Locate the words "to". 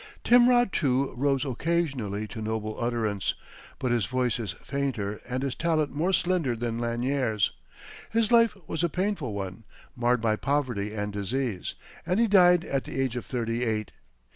2.29-2.41